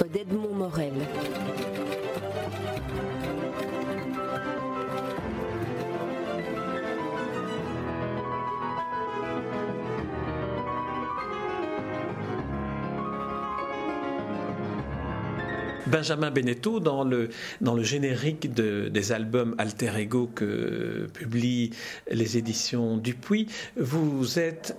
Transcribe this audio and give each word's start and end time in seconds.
d'Edmond 0.00 0.54
Morel. 0.54 1.41
Benjamin 15.92 16.30
Beneteau, 16.30 16.80
dans 16.80 17.04
le, 17.04 17.28
dans 17.60 17.74
le 17.74 17.82
générique 17.82 18.50
des 18.54 19.12
albums 19.12 19.54
Alter 19.58 19.92
Ego 19.98 20.30
que 20.34 21.06
publient 21.12 21.70
les 22.10 22.38
éditions 22.38 22.96
Dupuis, 22.96 23.46
vous 23.76 24.38
êtes 24.38 24.74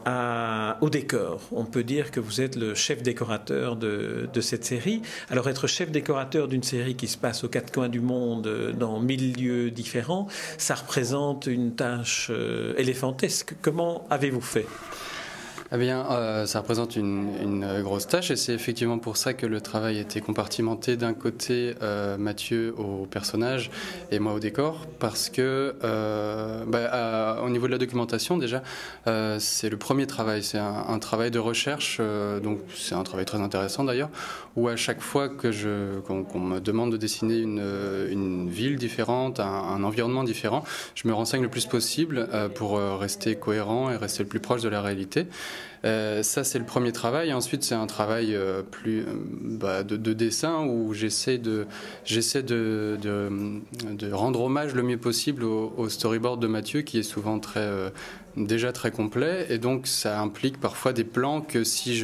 au 0.81 0.89
décor. 0.89 1.41
On 1.51 1.65
peut 1.65 1.83
dire 1.83 2.09
que 2.09 2.19
vous 2.19 2.41
êtes 2.41 2.55
le 2.55 2.73
chef 2.73 3.03
décorateur 3.03 3.75
de, 3.75 4.27
de 4.33 4.41
cette 4.41 4.65
série. 4.65 5.03
Alors 5.29 5.47
être 5.47 5.67
chef 5.67 5.91
décorateur 5.91 6.47
d'une 6.47 6.63
série 6.63 6.95
qui 6.95 7.07
se 7.07 7.17
passe 7.17 7.43
aux 7.43 7.49
quatre 7.49 7.71
coins 7.71 7.89
du 7.89 8.01
monde, 8.01 8.73
dans 8.77 8.99
mille 8.99 9.33
lieux 9.39 9.69
différents, 9.69 10.27
ça 10.57 10.73
représente 10.73 11.45
une 11.45 11.75
tâche 11.75 12.29
euh, 12.31 12.73
éléphantesque. 12.77 13.53
Comment 13.61 14.07
avez-vous 14.09 14.41
fait? 14.41 14.65
Eh 15.75 15.77
bien, 15.77 16.05
euh, 16.11 16.45
ça 16.45 16.59
représente 16.59 16.95
une, 16.95 17.29
une, 17.41 17.81
grosse 17.81 18.05
tâche 18.05 18.29
et 18.29 18.35
c'est 18.35 18.53
effectivement 18.53 18.99
pour 18.99 19.17
ça 19.17 19.33
que 19.33 19.47
le 19.47 19.59
travail 19.59 19.97
était 19.97 20.21
compartimenté 20.21 20.97
d'un 20.97 21.15
côté 21.15 21.73
euh, 21.81 22.15
Mathieu 22.15 22.75
au 22.77 23.07
personnage 23.07 23.71
et 24.11 24.19
moi 24.19 24.33
au 24.33 24.39
décor, 24.39 24.85
parce 24.99 25.29
que 25.29 25.75
euh, 25.83 26.63
bah, 26.67 27.41
au 27.43 27.49
niveau 27.49 27.65
de 27.65 27.71
la 27.71 27.79
documentation 27.79 28.37
déjà, 28.37 28.61
euh, 29.07 29.37
c'est 29.39 29.69
le 29.69 29.77
premier 29.77 30.05
travail, 30.05 30.43
c'est 30.43 30.59
un, 30.59 30.85
un, 30.89 30.99
travail 30.99 31.31
de 31.31 31.39
recherche, 31.39 31.97
euh, 31.99 32.39
donc 32.39 32.59
c'est 32.75 32.93
un 32.93 33.03
travail 33.03 33.25
très 33.25 33.39
intéressant 33.41 33.83
d'ailleurs, 33.83 34.09
où 34.55 34.67
à 34.67 34.75
chaque 34.75 35.01
fois 35.01 35.27
que 35.27 35.51
je 35.51 35.99
qu'on 36.01 36.23
qu 36.23 36.37
me 36.37 36.59
demande 36.59 36.91
de 36.91 36.97
dessiner 36.97 37.39
une, 37.39 37.63
une 38.11 38.47
ville 38.47 38.75
différente, 38.75 39.39
un, 39.39 39.45
un, 39.45 39.83
environnement 39.83 40.23
différent, 40.23 40.63
je 40.93 41.07
me 41.07 41.13
renseigne 41.15 41.41
le 41.41 41.49
plus 41.49 41.65
possible 41.65 42.27
euh, 42.31 42.47
pour 42.47 42.77
rester 42.77 43.35
cohérent 43.35 43.89
et 43.89 43.97
rester 43.97 44.21
le 44.21 44.29
plus 44.29 44.39
proche 44.39 44.61
de 44.61 44.69
la 44.69 44.83
réalité. 44.83 45.25
Euh, 45.85 46.23
ça, 46.23 46.43
c'est 46.43 46.59
le 46.59 46.65
premier 46.65 46.91
travail. 46.91 47.33
Ensuite, 47.33 47.63
c'est 47.63 47.75
un 47.75 47.87
travail 47.87 48.35
euh, 48.35 48.61
plus 48.61 49.01
euh, 49.01 49.05
bah, 49.41 49.83
de, 49.83 49.97
de, 49.97 50.13
dessin 50.13 50.65
où 50.65 50.93
j'essaie 50.93 51.37
de, 51.37 51.67
rendre 54.11 54.41
hommage 54.41 54.73
le 54.73 54.83
mieux 54.83 54.97
possible 54.97 55.43
au, 55.43 55.89
storyboard 55.89 56.41
de 56.41 56.47
Mathieu, 56.47 56.81
qui 56.81 56.99
est 56.99 57.03
souvent 57.03 57.39
très 57.39 57.69
déjà 58.37 58.71
très 58.71 58.91
complet 58.91 59.45
et 59.49 59.57
donc 59.57 59.87
ça 59.87 60.19
implique 60.19 60.59
parfois 60.59 60.93
des 60.93 61.03
plans 61.03 61.41
que 61.41 61.63
si 61.63 62.03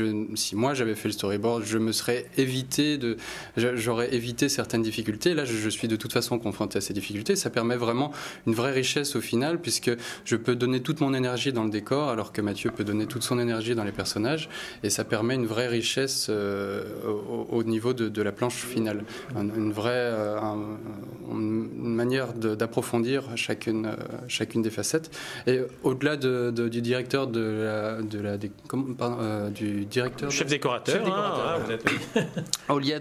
moi 0.53 0.73
j'avais 0.73 0.95
fait 0.95 1.07
le 1.07 1.13
storyboard 1.13 1.63
je 1.63 1.77
me 1.77 1.91
serais 1.91 2.27
évité 2.37 2.97
de 2.97 3.17
j'aurais 3.57 4.13
évité 4.13 4.49
certaines 4.49 4.81
difficultés. 4.81 5.33
Là 5.33 5.45
je, 5.45 5.69
suis 5.69 5.87
de 5.87 5.95
toute 5.95 6.13
façon 6.13 6.39
confronté 6.39 6.77
à 6.77 6.81
ces 6.81 6.93
difficultés. 6.93 7.35
Ça 7.35 7.49
permet 7.49 7.75
vraiment 7.75 8.11
une 8.47 8.53
vraie 8.53 8.71
richesse 8.71 9.15
au 9.15 9.21
final 9.21 9.59
puisque 9.59 9.91
je 10.25 10.35
peux 10.35 10.55
donner 10.55 10.81
toute 10.81 11.01
mon 11.01 11.13
énergie 11.13 11.53
dans 11.53 11.63
le 11.63 11.69
décor 11.69 12.09
alors 12.09 12.31
que 12.31 12.41
Mathieu 12.41 12.71
peut 12.71 12.83
donner 12.83 13.05
toute 13.05 13.23
son 13.23 13.39
énergie 13.39 13.75
dans 13.75 13.83
les 13.83 13.91
personnages 13.91 14.49
et 14.83 14.89
ça 14.89 15.03
permet 15.03 15.35
une 15.35 15.45
vraie 15.45 15.67
richesse 15.67 16.27
euh, 16.29 16.83
au, 17.07 17.47
au, 17.57 17.63
niveau 17.63 17.93
de, 17.93 18.21
la 18.21 18.31
planche 18.31 18.55
finale. 18.55 19.03
Une, 19.35 19.71
vraie 19.71 19.91
euh, 19.93 20.37
manière 21.99 22.33
d'approfondir 22.33 23.19
chacune 23.35 23.85
euh, 23.85 23.95
chacune 24.27 24.61
des 24.61 24.69
facettes. 24.69 25.11
Et 25.47 25.59
au-delà 25.83 26.15
de, 26.15 26.51
de, 26.55 26.69
du 26.69 26.81
directeur 26.81 27.27
de 27.27 27.45
la, 27.65 28.01
de 28.01 28.19
la 28.19 28.37
des, 28.37 28.51
comme, 28.69 28.95
pardon, 28.95 29.17
euh, 29.19 29.49
du 29.49 29.85
directeur 29.85 30.31
chef 30.31 30.47
décorateur, 30.47 30.95
chef 30.95 31.03
décorateur 31.03 31.61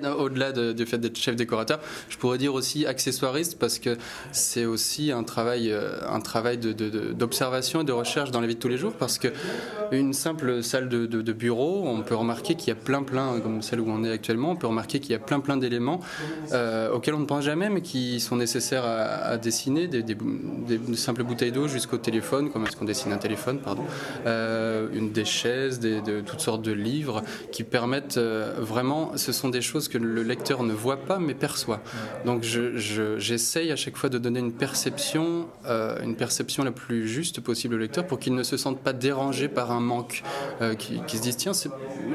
hein, 0.05 0.15
au-delà 0.25 0.50
au 0.50 0.72
du 0.72 0.87
fait 0.87 0.99
d'être 0.99 1.17
chef 1.17 1.37
décorateur 1.37 1.78
je 2.09 2.17
pourrais 2.17 2.39
dire 2.39 2.55
aussi 2.55 2.87
accessoiriste 2.87 3.59
parce 3.59 3.78
que 3.78 3.97
c'est 4.33 4.65
aussi 4.65 5.12
un 5.12 5.22
travail 5.22 5.71
euh, 5.71 6.17
un 6.19 6.21
travail 6.21 6.59
d'observation 6.59 7.83
et 7.83 7.84
de 7.84 7.93
recherche 7.93 8.31
dans 8.33 8.41
la 8.41 8.49
vie 8.49 8.56
de 8.56 8.61
tous 8.61 8.69
les 8.75 8.78
jours 8.78 8.95
parce 8.99 9.19
que 9.19 9.28
une 9.93 10.12
simple 10.12 10.62
salle 10.62 10.88
de, 10.88 11.32
bureau 11.32 11.84
on 11.87 12.03
peut 12.03 12.15
remarquer 12.15 12.54
qu'il 12.54 12.69
y 12.69 12.72
a 12.72 12.75
plein 12.75 13.03
plein 13.03 13.38
comme 13.41 13.62
celle 13.62 13.81
où 13.81 13.88
on 13.88 14.03
est 14.03 14.10
actuellement 14.10 14.53
on 14.53 14.56
peut 14.56 14.66
remarquer 14.66 14.99
qu'il 14.99 15.12
y 15.12 15.15
a 15.15 15.19
plein 15.19 15.41
plein 15.41 15.56
d'éléments 15.56 16.00
euh, 16.53 16.91
auxquels 16.91 17.15
on 17.15 17.21
ne 17.21 17.26
pense 17.26 17.44
jamais 17.44 17.69
mais 17.69 17.82
qui 17.82 18.21
sont 18.21 18.37
nécessaires 18.37 18.84
à, 18.84 19.37
dessiner 19.37 19.87
des, 19.87 20.16
simples 20.94 21.22
bouteilles 21.22 21.53
d'eau 21.53 21.69
jusqu'au 21.69 21.98
téléphone 21.98 22.50
comment 22.50 22.66
est-ce 22.66 22.77
qu'on 22.77 22.84
dessine 22.84 23.12
un 23.12 23.19
téléphone, 23.19 23.59
pardon, 23.60 23.84
euh, 24.27 24.88
des 25.12 25.25
chaises, 25.25 25.81
de 25.81 26.21
toutes 26.21 26.41
sortes 26.41 26.62
de 26.62 26.72
livres 26.72 27.22
qui 27.53 27.65
permettent 27.65 28.16
euh, 28.16 28.54
vraiment, 28.59 29.12
ce 29.16 29.32
sont 29.32 29.48
des 29.48 29.60
choses 29.60 29.88
que 29.88 29.98
le 29.98 30.22
lecteur 30.22 30.62
ne 30.62 30.72
voit 30.72 30.98
pas 30.98 31.19
mais 31.19 31.34
perçoit. 31.34 31.81
Donc 32.25 32.43
j'essaye 32.43 32.78
je, 32.78 33.19
je, 33.19 33.72
à 33.72 33.77
chaque 33.77 33.97
fois 33.97 34.09
de 34.09 34.19
donner 34.19 34.41
une 34.41 34.53
perception, 34.53 35.47
une 35.66 36.16
perception 36.16 36.65
la 36.65 36.72
plus 36.72 37.09
juste 37.09 37.41
possible 37.41 37.75
au 37.75 37.78
lecteur 37.78 38.06
pour 38.06 38.19
qu'il 38.19 38.34
ne 38.34 38.43
se 38.43 38.56
sente 38.56 38.81
pas 38.81 38.93
dérangé 38.93 39.48
par 39.48 39.71
un 39.71 39.78
manque, 39.81 40.22
euh, 40.61 40.75
qui, 40.75 40.99
se 41.09 41.22
dise 41.22 41.37
tiens, 41.37 41.53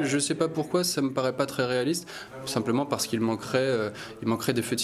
je 0.01 0.17
sais 0.17 0.35
pas 0.35 0.47
pourquoi 0.47 0.83
ça 0.83 1.01
me 1.01 1.11
paraît 1.11 1.33
pas 1.33 1.45
très 1.45 1.65
réaliste, 1.65 2.07
simplement 2.45 2.85
parce 2.85 3.07
qu'il 3.07 3.21
manquerait, 3.21 3.59
euh, 3.59 3.89
il 4.21 4.27
manquerait 4.27 4.53
des 4.53 4.61
feux 4.61 4.75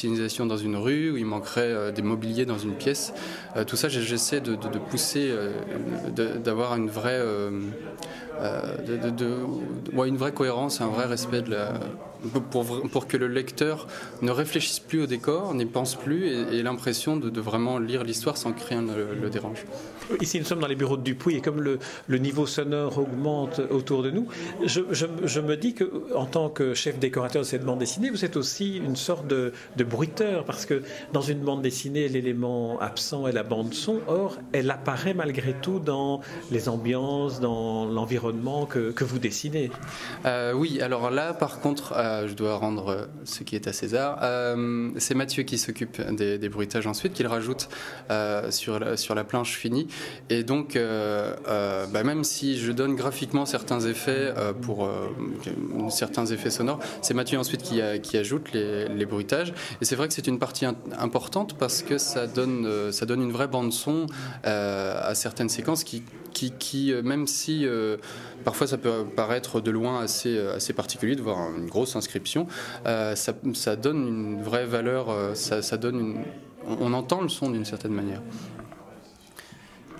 dans 0.45 0.57
une 0.57 0.75
rue 0.75 1.11
ou 1.11 1.17
il 1.17 1.25
manquerait 1.25 1.61
euh, 1.61 1.91
des 1.91 2.01
mobiliers 2.01 2.45
dans 2.45 2.57
une 2.57 2.73
pièce. 2.73 3.13
tout 3.67 3.75
ça, 3.75 3.89
j'essaie 3.89 4.39
de, 4.39 4.55
pousser 4.77 5.33
d'avoir 6.15 6.75
une 6.75 6.89
vraie 6.89 7.21
une 10.05 10.17
vraie 10.17 10.31
cohérence, 10.31 10.81
un 10.81 10.87
vrai 10.87 11.05
respect 11.05 11.41
de 11.41 11.51
la, 11.51 11.73
pour, 12.51 12.81
pour 12.89 13.07
que 13.07 13.17
le 13.17 13.27
lecteur 13.27 13.87
ne 14.21 14.31
réfléchisse 14.31 14.79
plus 14.79 15.03
au 15.03 15.05
décor, 15.05 15.53
n'y 15.53 15.65
pense 15.65 15.95
plus 15.95 16.27
et, 16.27 16.57
et 16.57 16.63
l'impression 16.63 17.17
de, 17.17 17.29
de, 17.29 17.41
vraiment 17.41 17.79
lire 17.79 18.03
l'histoire 18.03 18.37
sans 18.37 18.51
que 18.53 18.63
rien 18.63 18.81
ne 18.81 18.95
le, 18.95 19.15
le, 19.15 19.29
dérange. 19.29 19.65
Ici, 20.21 20.39
nous 20.39 20.45
sommes 20.45 20.59
dans 20.59 20.67
les 20.67 20.75
bureaux 20.75 20.97
de 20.97 21.03
Dupuis 21.03 21.35
et 21.37 21.41
comme 21.41 21.61
le, 21.61 21.79
le 22.07 22.17
niveau 22.17 22.45
sonore 22.45 22.97
augmente 22.97 23.61
autour 23.69 24.03
de 24.03 24.11
nous, 24.11 24.27
je, 24.65 24.81
je, 24.91 25.05
je, 25.23 25.39
me 25.39 25.55
dis 25.55 25.73
que 25.73 26.13
en 26.15 26.25
tant 26.25 26.49
que 26.49 26.73
chef 26.73 26.99
décorateur 26.99 27.43
de 27.43 27.47
cette 27.47 27.63
bande 27.63 27.79
dessinée, 27.79 28.09
vous 28.09 28.25
êtes 28.25 28.35
aussi 28.35 28.77
une 28.77 28.95
sorte 28.95 29.27
de, 29.27 29.53
de 29.77 29.83
bruiteur 29.83 30.43
parce 30.45 30.65
que 30.65 30.81
dans 31.13 31.21
une 31.21 31.39
bande 31.39 31.61
dessinée, 31.61 32.07
l'élément 32.09 32.79
absent 32.79 33.27
est 33.27 33.31
la 33.31 33.43
bande 33.43 33.73
son. 33.73 33.99
Or, 34.07 34.37
elle 34.51 34.71
apparaît 34.71 35.13
malgré 35.13 35.53
tout 35.53 35.79
dans 35.79 36.21
les 36.51 36.69
ambiances, 36.69 37.39
dans 37.39 37.85
l'environnement 37.85 38.65
que, 38.65 38.91
que, 38.91 39.03
vous 39.03 39.19
dessinez. 39.19 39.71
Euh, 40.25 40.53
oui, 40.53 40.81
alors 40.81 41.09
là, 41.11 41.33
par 41.33 41.59
contre, 41.59 41.93
euh, 41.95 42.08
je 42.27 42.33
dois 42.33 42.55
rendre 42.55 43.07
ce 43.25 43.43
qui 43.43 43.55
est 43.55 43.67
à 43.67 43.73
César. 43.73 44.19
Euh, 44.21 44.89
c'est 44.97 45.15
Mathieu 45.15 45.43
qui 45.43 45.57
s'occupe 45.57 46.01
des, 46.15 46.49
bruitages 46.49 46.87
ensuite, 46.87 47.13
qu'il 47.13 47.27
rajoute 47.27 47.69
euh, 48.11 48.51
sur, 48.51 48.79
la, 48.79 48.97
sur 48.97 49.15
la 49.15 49.23
planche 49.23 49.55
finie. 49.55 49.87
Et 50.29 50.43
donc, 50.43 50.75
euh, 50.75 51.35
euh, 51.47 51.85
bah, 51.87 52.03
même 52.03 52.23
si 52.23 52.57
je 52.57 52.71
donne 52.71 52.95
graphiquement 52.95 53.45
certains 53.45 53.79
effets 53.81 54.33
pour 54.61 54.89
certains 55.89 56.25
effets 56.25 56.49
sonores, 56.49 56.79
c'est 57.01 57.13
Mathieu 57.13 57.37
ensuite 57.37 57.61
qui, 57.61 57.81
qui 58.01 58.17
ajoute 58.17 58.51
les, 58.53 58.87
les, 58.87 59.05
bruitages. 59.05 59.53
Et 59.81 59.85
c'est 59.85 59.95
vrai 59.95 60.07
que 60.07 60.13
c'est 60.13 60.27
une 60.27 60.39
partie 60.39 60.65
importante 60.65 61.57
parce 61.57 61.81
que 61.81 61.97
ça 61.97 62.27
donne, 62.27 62.91
ça 62.91 63.05
donne 63.05 63.21
une 63.21 63.31
vraie 63.31 63.47
bande 63.47 63.73
son 63.73 64.07
à 64.43 65.13
certaines 65.15 65.49
séquences 65.49 65.83
qui, 65.83 66.03
qui, 66.33 66.51
qui 66.51 66.93
même 67.03 67.27
si 67.27 67.67
parfois 68.43 68.67
ça 68.67 68.77
peut 68.77 69.05
paraître 69.15 69.61
de 69.61 69.71
loin 69.71 70.01
assez, 70.01 70.37
assez 70.37 70.73
particulier 70.73 71.15
de 71.15 71.21
voir 71.21 71.49
une 71.55 71.67
grosse 71.67 71.95
inscription, 71.99 72.47
euh, 72.87 73.15
ça, 73.15 73.75
donne 73.75 74.07
une 74.07 74.41
vraie 74.41 74.65
valeur, 74.65 75.09
euh, 75.09 75.35
ça, 75.35 75.77
donne 75.77 76.23
on, 76.67 76.93
entend 76.93 77.21
le 77.21 77.29
son 77.29 77.51
d'une 77.51 77.65
certaine 77.65 77.93
manière. 77.93 78.21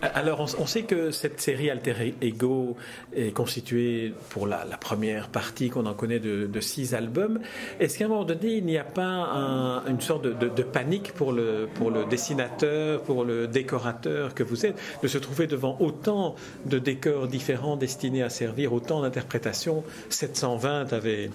Alors, 0.02 0.48
on, 0.58 0.66
sait 0.66 0.84
que 0.84 1.12
cette 1.12 1.42
série 1.42 1.70
Alter 1.70 2.16
Ego 2.22 2.78
est 3.14 3.32
constituée 3.32 4.14
pour 4.30 4.48
la, 4.48 4.66
première 4.80 5.28
partie 5.28 5.70
qu'on 5.70 5.86
en 5.86 5.94
connaît 5.94 6.20
de, 6.20 6.60
six 6.62 6.94
albums. 6.94 7.40
Est-ce 7.80 7.98
qu'à 7.98 8.06
un 8.06 8.08
moment 8.08 8.24
donné, 8.24 8.56
il 8.58 8.66
n'y 8.66 8.78
a 8.78 8.86
pas 8.86 9.04
un, 9.04 9.86
une 9.88 10.00
sorte 10.00 10.24
de, 10.24 10.64
panique 10.64 11.14
pour 11.14 11.34
le, 11.34 11.68
pour 11.74 11.92
le 11.92 12.06
dessinateur, 12.06 13.02
pour 13.02 13.26
le 13.26 13.48
décorateur 13.48 14.34
que 14.34 14.44
vous 14.44 14.66
êtes, 14.66 14.80
de 15.04 15.08
se 15.08 15.18
trouver 15.18 15.48
devant 15.48 15.76
autant 15.82 16.36
de 16.66 16.80
décors 16.80 17.28
différents 17.28 17.76
destinés 17.76 18.24
à 18.24 18.30
servir 18.30 18.72
autant 18.72 19.02
d'interprétations? 19.02 19.84
720 20.10 20.94
avait 20.94 21.30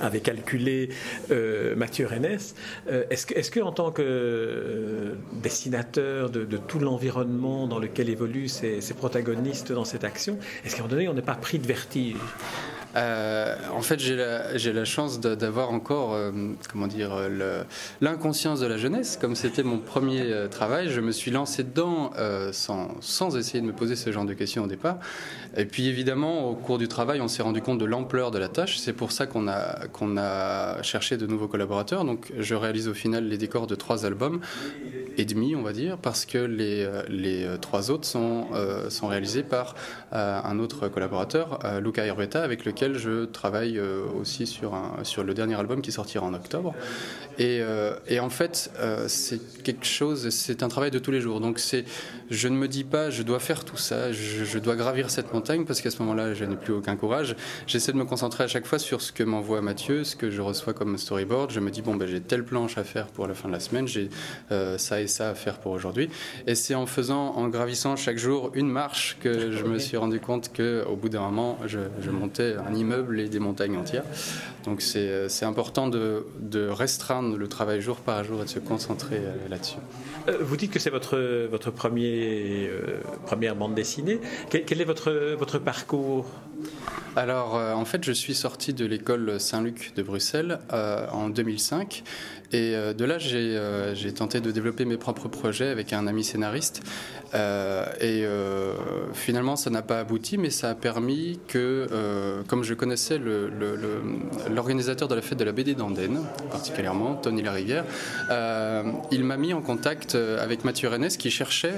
avait 0.00 0.20
calculé 0.20 0.88
euh, 1.30 1.74
Mathieu 1.76 2.06
Rennes. 2.06 2.38
Euh, 2.88 3.04
Est-ce 3.10 3.50
que, 3.50 3.60
en 3.60 3.72
tant 3.72 3.90
que 3.90 4.02
euh, 4.02 5.14
dessinateur 5.42 6.30
de, 6.30 6.44
de 6.44 6.56
tout 6.56 6.78
l'environnement 6.78 7.66
dans 7.66 7.78
lequel 7.78 8.08
évoluent 8.08 8.48
ces, 8.48 8.80
ces, 8.80 8.94
protagonistes 8.94 9.72
dans 9.72 9.84
cette 9.84 10.04
action, 10.04 10.38
est-ce 10.64 10.76
qu'à 10.76 10.80
un 10.80 10.84
moment 10.84 10.96
donné, 10.96 11.08
on 11.08 11.14
n'est 11.14 11.22
pas 11.22 11.34
pris 11.34 11.58
de 11.58 11.66
vertige? 11.66 12.16
En 12.94 13.80
fait, 13.82 13.98
j'ai 13.98 14.16
la, 14.72 14.84
chance 14.84 15.20
d'avoir 15.20 15.70
encore, 15.70 16.16
comment 16.70 16.86
dire, 16.86 17.16
l'inconscience 18.00 18.60
de 18.60 18.66
la 18.66 18.76
jeunesse. 18.76 19.18
Comme 19.20 19.34
c'était 19.34 19.62
mon 19.62 19.78
premier 19.78 20.46
travail, 20.50 20.88
je 20.90 21.00
me 21.00 21.12
suis 21.12 21.30
lancé 21.30 21.64
dedans 21.64 22.12
sans, 22.52 23.36
essayer 23.36 23.60
de 23.60 23.66
me 23.66 23.72
poser 23.72 23.96
ce 23.96 24.12
genre 24.12 24.24
de 24.24 24.34
questions 24.34 24.64
au 24.64 24.66
départ. 24.66 24.98
Et 25.56 25.64
puis 25.64 25.88
évidemment, 25.88 26.48
au 26.48 26.54
cours 26.54 26.78
du 26.78 26.88
travail, 26.88 27.20
on 27.20 27.28
s'est 27.28 27.42
rendu 27.42 27.62
compte 27.62 27.78
de 27.78 27.84
l'ampleur 27.84 28.30
de 28.30 28.38
la 28.38 28.48
tâche. 28.48 28.78
C'est 28.78 28.92
pour 28.92 29.12
ça 29.12 29.26
qu'on 29.26 29.48
a, 29.48 30.82
cherché 30.82 31.16
de 31.16 31.26
nouveaux 31.26 31.48
collaborateurs. 31.48 32.04
Donc 32.04 32.32
je 32.38 32.54
réalise 32.54 32.88
au 32.88 32.94
final 32.94 33.26
les 33.26 33.38
décors 33.38 33.66
de 33.66 33.74
trois 33.74 34.06
albums 34.06 34.40
et 35.16 35.24
demi, 35.24 35.54
on 35.54 35.62
va 35.62 35.72
dire, 35.72 35.98
parce 35.98 36.26
que 36.26 36.38
les, 36.38 36.86
trois 37.60 37.90
autres 37.90 38.06
sont, 38.06 38.46
euh, 38.52 38.88
réalisés 39.02 39.42
par 39.42 39.74
euh, 40.12 40.40
un 40.42 40.58
autre 40.58 40.88
collaborateur, 40.88 41.58
euh, 41.64 41.80
Luca 41.80 42.04
Herbeta, 42.04 42.42
avec 42.42 42.64
lequel 42.64 42.83
je 42.92 43.24
travaille 43.24 43.80
aussi 43.80 44.46
sur, 44.46 44.74
un, 44.74 45.02
sur 45.04 45.24
le 45.24 45.32
dernier 45.32 45.54
album 45.54 45.80
qui 45.80 45.92
sortira 45.92 46.26
en 46.26 46.34
octobre. 46.34 46.74
Et, 47.38 47.60
et 48.06 48.20
en 48.20 48.30
fait, 48.30 48.70
c'est 49.08 49.62
quelque 49.62 49.86
chose, 49.86 50.28
c'est 50.28 50.62
un 50.62 50.68
travail 50.68 50.90
de 50.90 50.98
tous 50.98 51.10
les 51.10 51.20
jours. 51.20 51.40
Donc 51.40 51.58
c'est, 51.58 51.84
je 52.30 52.48
ne 52.48 52.56
me 52.56 52.68
dis 52.68 52.84
pas, 52.84 53.10
je 53.10 53.22
dois 53.22 53.38
faire 53.38 53.64
tout 53.64 53.76
ça, 53.76 54.12
je, 54.12 54.44
je 54.44 54.58
dois 54.58 54.76
gravir 54.76 55.10
cette 55.10 55.32
montagne, 55.32 55.64
parce 55.64 55.80
qu'à 55.80 55.90
ce 55.90 56.00
moment-là, 56.02 56.34
je 56.34 56.44
n'ai 56.44 56.56
plus 56.56 56.72
aucun 56.72 56.96
courage. 56.96 57.34
J'essaie 57.66 57.92
de 57.92 57.96
me 57.96 58.04
concentrer 58.04 58.44
à 58.44 58.48
chaque 58.48 58.66
fois 58.66 58.78
sur 58.78 59.00
ce 59.00 59.12
que 59.12 59.22
m'envoie 59.22 59.62
Mathieu, 59.62 60.04
ce 60.04 60.16
que 60.16 60.30
je 60.30 60.42
reçois 60.42 60.74
comme 60.74 60.98
storyboard. 60.98 61.50
Je 61.50 61.60
me 61.60 61.70
dis, 61.70 61.82
bon, 61.82 61.96
ben, 61.96 62.06
j'ai 62.06 62.20
telle 62.20 62.44
planche 62.44 62.78
à 62.78 62.84
faire 62.84 63.06
pour 63.06 63.26
la 63.26 63.34
fin 63.34 63.48
de 63.48 63.54
la 63.54 63.60
semaine, 63.60 63.88
j'ai 63.88 64.10
ça 64.76 65.00
et 65.00 65.06
ça 65.06 65.30
à 65.30 65.34
faire 65.34 65.58
pour 65.58 65.72
aujourd'hui. 65.72 66.10
Et 66.46 66.54
c'est 66.54 66.74
en 66.74 66.86
faisant, 66.86 67.34
en 67.36 67.48
gravissant 67.48 67.96
chaque 67.96 68.18
jour 68.18 68.50
une 68.54 68.68
marche 68.68 69.16
que 69.20 69.50
je 69.50 69.64
me 69.64 69.78
suis 69.78 69.96
rendu 69.96 70.20
compte 70.20 70.50
qu'au 70.54 70.96
bout 70.96 71.08
d'un 71.08 71.20
moment, 71.20 71.58
je, 71.66 71.78
montais 72.10 72.54
un 72.54 72.73
immeuble 72.74 73.20
et 73.20 73.28
des 73.28 73.38
montagnes 73.38 73.76
entières. 73.76 74.04
Donc 74.64 74.80
c'est 74.80 75.44
important 75.44 75.88
de, 75.88 76.26
de, 76.40 76.68
restreindre 76.68 77.36
le 77.36 77.48
travail 77.48 77.80
jour 77.80 77.96
par 77.96 78.24
jour 78.24 78.40
et 78.40 78.44
de 78.44 78.48
se 78.48 78.58
concentrer 78.58 79.16
euh, 79.16 79.48
là-dessus. 79.50 79.76
Euh, 80.28 80.38
vous 80.40 80.56
dites 80.56 80.70
que 80.70 80.78
c'est 80.78 80.90
votre, 80.90 81.18
votre 81.50 81.70
premier, 81.70 82.68
euh, 82.68 83.00
première 83.26 83.56
bande 83.56 83.74
dessinée. 83.74 84.20
Quel, 84.50 84.80
est 84.80 84.84
votre, 84.84 85.34
votre 85.38 85.58
parcours? 85.58 86.26
Alors, 87.16 87.54
en 87.54 87.84
fait, 87.84 88.04
je 88.04 88.12
suis 88.12 88.34
sorti 88.34 88.72
de 88.72 88.84
l'école 88.84 89.38
Saint-Luc 89.38 89.92
de 89.94 90.02
Bruxelles 90.02 90.58
en 90.70 91.28
2005 91.28 92.02
et 92.54 92.76
euh, 92.76 92.92
de 92.92 93.04
là, 93.04 93.18
euh, 93.32 93.94
j'ai 93.96 94.14
tenté 94.14 94.40
de 94.40 94.52
développer 94.52 94.84
mes 94.84 94.96
propres 94.96 95.26
projets 95.26 95.68
avec 95.68 95.92
un 95.92 96.06
ami 96.06 96.22
scénariste. 96.22 96.82
Euh, 97.34 97.84
et 98.00 98.24
finalement, 99.12 99.56
ça 99.56 99.70
n'a 99.70 99.82
pas 99.82 99.98
abouti, 99.98 100.38
mais 100.38 100.50
ça 100.50 100.70
a 100.70 100.74
permis 100.76 101.40
que, 101.48 101.88
comme 102.46 102.62
je 102.62 102.74
connaissais 102.74 103.18
l'organisateur 104.48 105.08
de 105.08 105.16
la 105.16 105.22
fête 105.22 105.38
de 105.38 105.44
la 105.44 105.50
BD 105.50 105.74
d'Andenne, 105.74 106.20
particulièrement, 106.52 107.16
Tony 107.16 107.42
Larivière, 107.42 107.84
il 109.10 109.24
m'a 109.24 109.36
mis 109.36 109.52
en 109.52 109.62
contact 109.62 110.14
avec 110.14 110.64
Mathieu 110.64 110.88
Rennes 110.88 111.08
qui 111.08 111.32
cherchait 111.32 111.74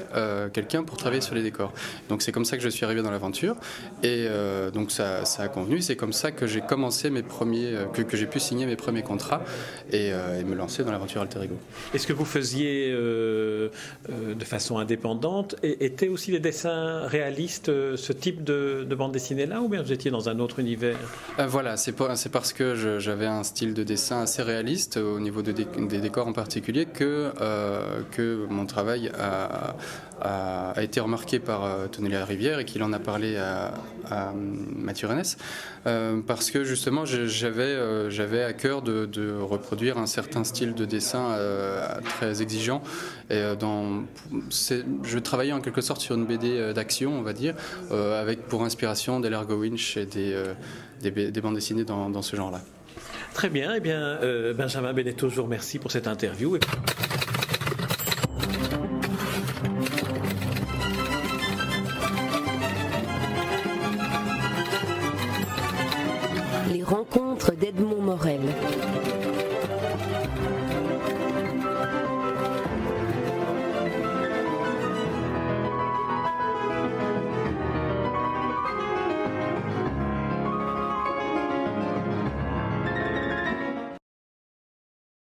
quelqu'un 0.53 0.83
pour 0.83 0.99
travailler 0.99 1.23
sur 1.23 1.35
les 1.35 1.43
décors. 1.43 1.73
Donc 2.11 2.21
c'est 2.21 2.33
comme 2.33 2.45
ça 2.45 2.59
que 2.59 2.63
je 2.63 2.69
suis 2.69 2.85
arrivé 2.85 3.01
dans 3.01 3.11
l'aventure. 3.11 3.57
Et 4.03 4.29
donc 4.75 4.91
ça, 4.91 5.25
a 5.43 5.49
convenu. 5.49 5.81
C'est 5.81 5.97
comme 5.97 6.13
ça 6.13 6.31
que 6.31 6.47
j'ai 6.47 6.61
commencé 6.61 7.11
mes 7.11 7.23
premiers, 7.23 7.75
que, 7.93 8.17
j'ai 8.17 8.27
pu 8.27 8.41
signer 8.41 8.67
mes 8.67 8.77
premiers 8.77 9.03
contrats 9.03 9.43
et, 9.93 10.09
et 10.09 10.45
me 10.45 10.55
lancer 10.55 10.85
dans 10.85 10.93
l'aventure 10.93 11.21
Alter 11.21 11.43
Ego. 11.45 11.57
Est-ce 11.95 12.07
que 12.07 12.13
vous 12.13 12.25
faisiez 12.25 12.91
euh, 12.93 13.69
euh, 14.11 14.35
de 14.35 14.45
façon 14.45 14.79
indépendante? 14.79 15.57
Et 15.63 15.85
étaient 15.85 16.09
aussi 16.09 16.31
les 16.31 16.41
dessins 16.41 17.07
réalistes 17.07 17.69
euh, 17.69 17.97
ce 17.97 18.13
type 18.13 18.45
de, 18.45 18.87
bande 18.97 19.13
dessinée 19.13 19.47
là 19.47 19.61
ou 19.61 19.69
bien 19.69 19.83
vous 19.83 19.93
étiez 19.93 20.11
dans 20.11 20.29
un 20.29 20.39
autre 20.39 20.59
univers? 20.59 20.97
Voilà, 21.39 21.77
c'est 21.77 21.93
parce 21.93 22.53
que 22.53 22.99
j'avais 22.99 23.27
un 23.27 23.43
style 23.43 23.75
de 23.75 23.83
dessin 23.83 24.23
assez 24.23 24.43
réaliste 24.43 24.97
au 24.97 25.21
niveau 25.21 25.43
des 25.43 25.55
décors 26.01 26.27
en 26.27 26.33
particulier 26.33 26.87
que, 26.87 27.31
que 28.13 28.47
mon 28.49 28.65
travail 28.65 29.11
a, 29.19 29.77
a, 30.21 30.83
été 30.83 31.01
remarqué 31.01 31.39
par 31.39 31.91
Tony 31.91 32.09
La 32.09 32.25
Rivière 32.25 32.59
et 32.59 32.65
qu'il 32.65 32.83
en 32.83 32.93
a 32.95 32.99
parlé 32.99 33.37
à, 33.37 33.75
à 34.11 34.33
Rennes 35.17 36.23
parce 36.27 36.51
que 36.51 36.65
justement 36.65 37.05
j'avais 37.05 38.11
j'avais 38.11 38.43
à 38.43 38.53
cœur 38.53 38.83
de, 38.83 39.39
reproduire 39.41 39.99
un 39.99 40.07
certain 40.07 40.45
style 40.45 40.75
de 40.75 40.85
dessin 40.85 41.31
euh, 41.33 42.01
très 42.05 42.43
exigeant. 42.43 42.83
Euh, 43.31 43.55
je 44.51 45.19
travaillais 45.19 45.53
en 45.53 45.61
quelque 45.61 45.81
sorte 45.81 46.01
sur 46.01 46.15
une 46.15 46.27
BD 46.27 46.59
euh, 46.59 46.73
d'action, 46.73 47.19
on 47.19 47.23
va 47.23 47.33
dire, 47.33 47.55
avec 47.91 48.47
pour 48.47 48.63
inspiration 48.63 49.21
des 49.21 49.31
Largo 49.31 49.57
Winch 49.57 49.97
et 49.97 50.07
des, 50.07 50.37
des, 51.03 51.41
bandes 51.41 51.55
dessinées 51.55 51.85
dans, 51.85 52.23
ce 52.23 52.37
genre-là. 52.37 52.61
Très 53.35 53.51
bien, 53.51 53.75
eh 53.77 53.81
bien 53.81 54.19
Benjamin 54.57 54.93
Benetto, 54.93 55.29
toujours 55.29 55.49
merci 55.49 55.79
pour 55.79 55.91
cette 55.91 56.07
interview. 56.07 56.59